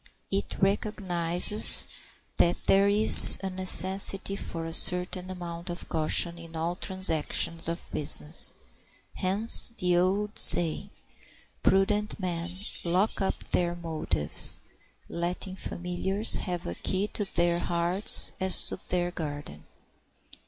It 0.31 0.57
recognizes 0.59 1.87
that 2.37 2.63
there 2.63 2.89
is 2.89 3.37
a 3.43 3.51
necessity 3.51 4.35
for 4.35 4.65
a 4.65 4.73
certain 4.73 5.29
amount 5.29 5.69
of 5.69 5.87
caution 5.89 6.39
in 6.39 6.55
all 6.55 6.73
the 6.73 6.81
transactions 6.81 7.67
of 7.69 7.87
business; 7.93 8.55
hence 9.13 9.71
the 9.77 9.97
old 9.97 10.39
saying, 10.39 10.89
"Prudent 11.61 12.19
men 12.19 12.49
lock 12.83 13.21
up 13.21 13.47
their 13.49 13.75
motives, 13.75 14.59
letting 15.07 15.55
familiars 15.55 16.37
have 16.37 16.65
a 16.65 16.73
key 16.73 17.05
to 17.09 17.23
their 17.35 17.59
hearts 17.59 18.31
as 18.39 18.65
to 18.69 18.79
their 18.89 19.11
garden." 19.11 19.65